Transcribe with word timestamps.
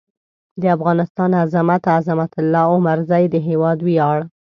د 0.61 0.63
افغانستان 0.75 1.31
عظمت؛ 1.43 1.83
عظمت 1.97 2.31
الله 2.41 2.65
عمرزی 2.77 3.23
د 3.29 3.35
هېواد 3.47 3.77
وېاړ 3.83 4.17